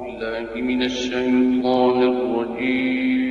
[0.00, 3.23] بالله من الشيطان الرجيم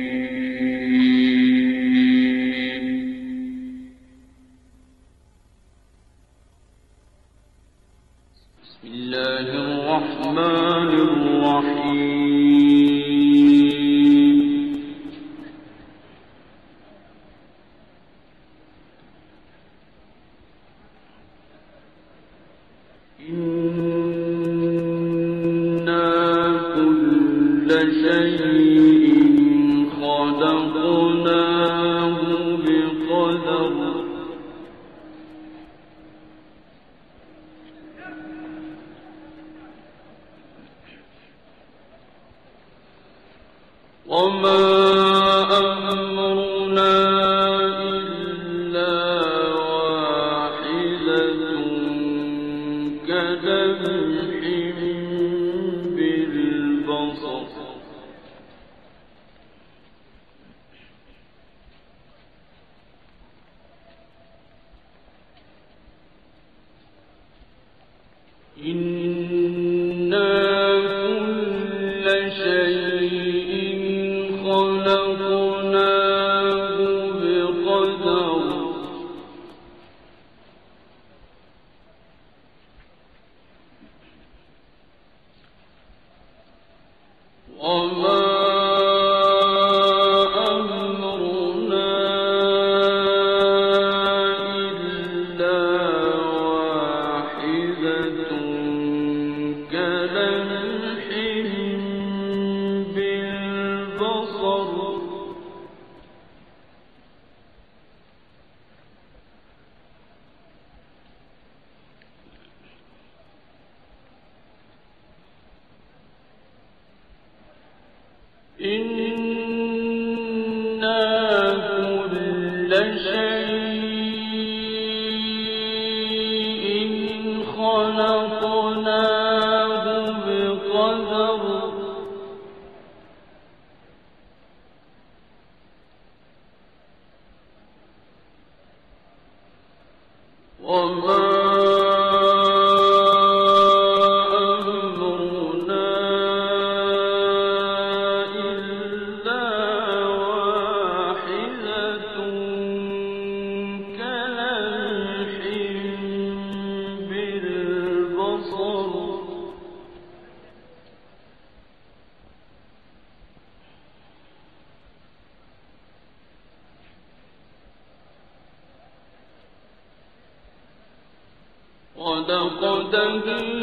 [172.94, 173.53] هدى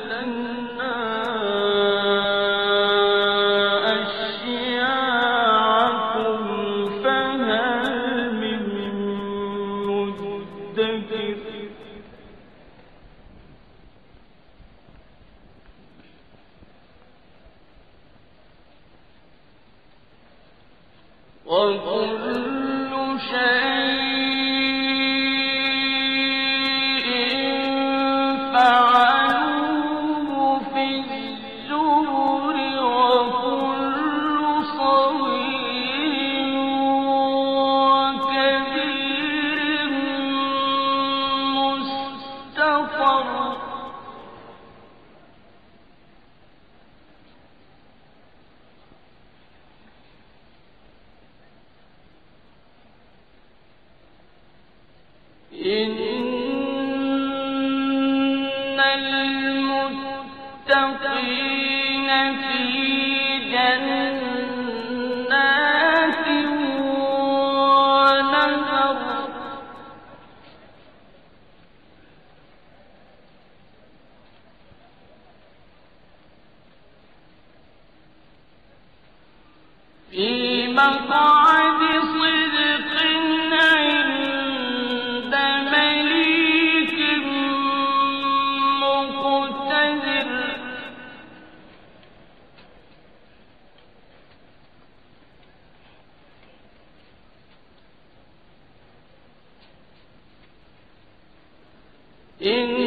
[102.44, 102.80] إن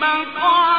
[0.00, 0.75] 望看。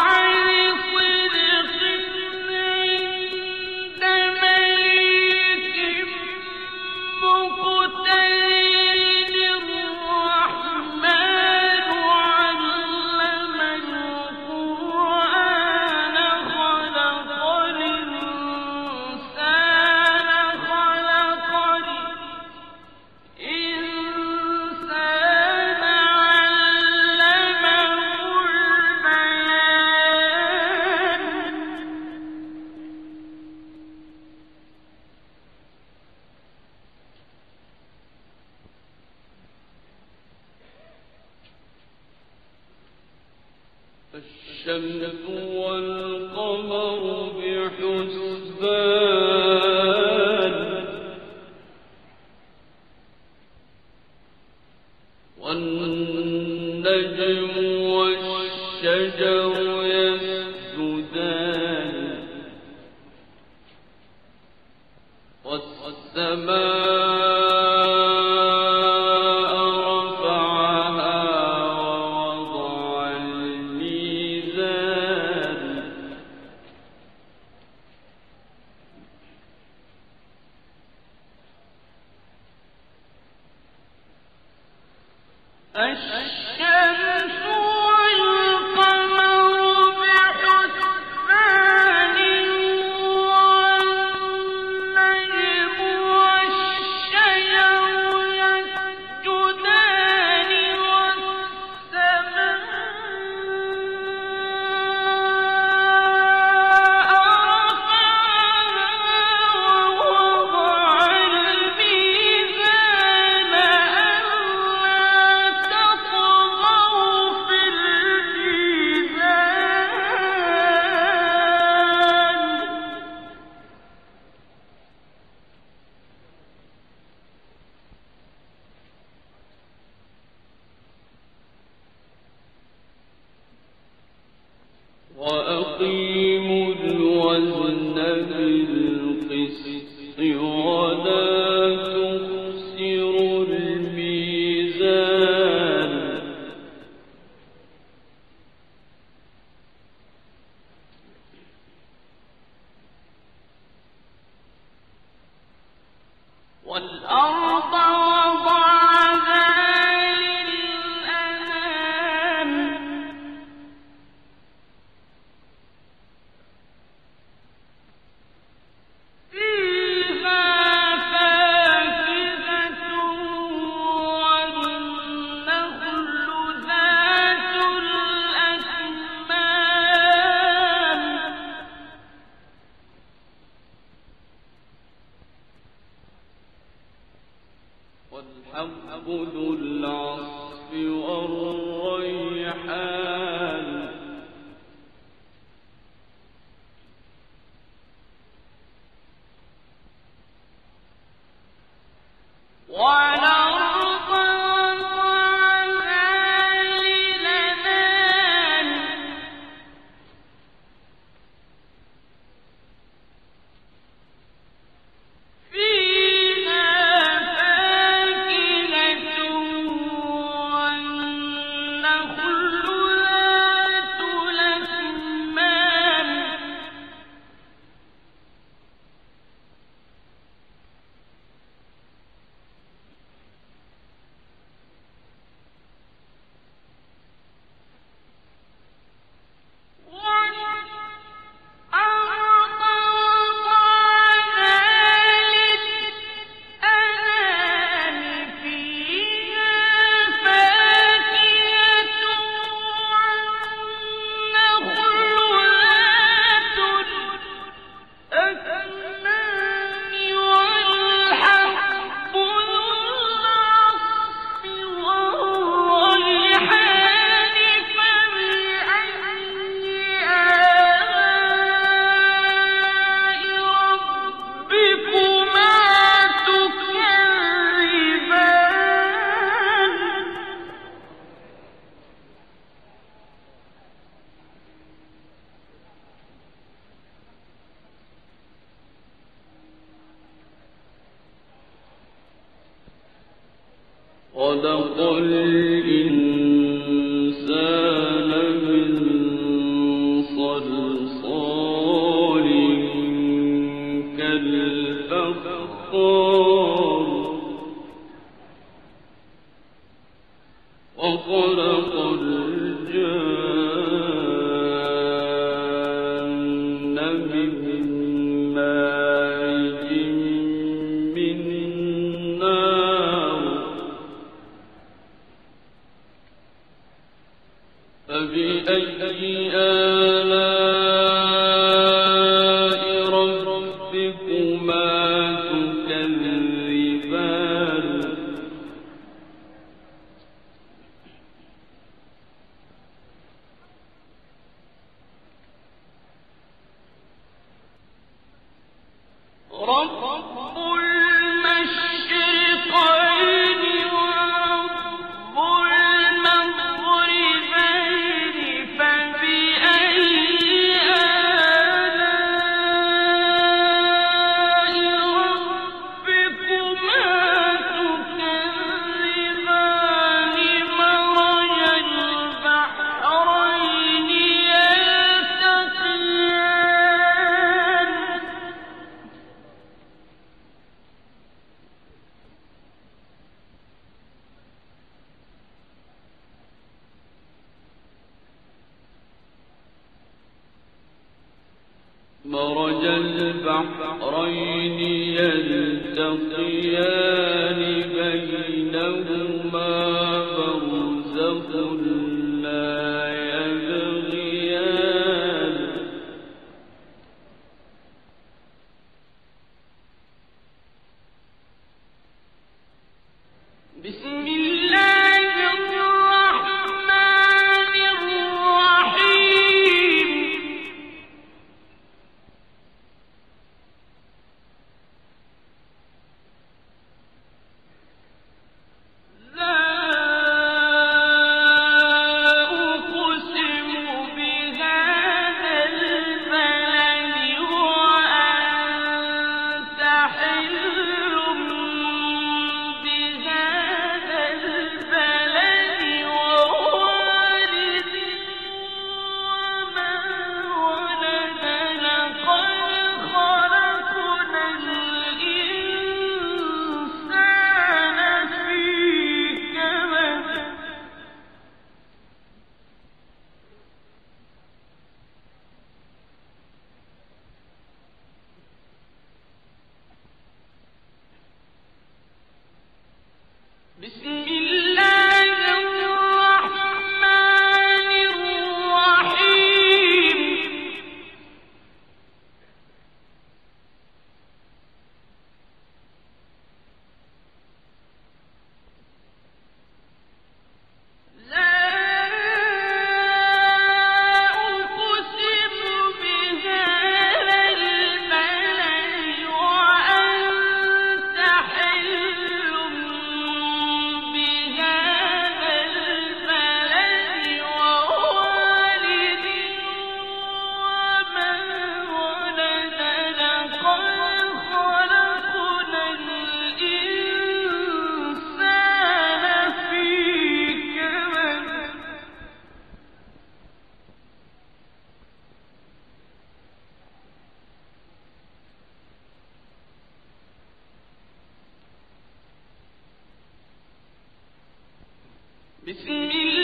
[535.47, 536.16] بسم الله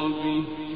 [0.00, 0.73] به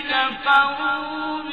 [0.00, 1.51] كفروا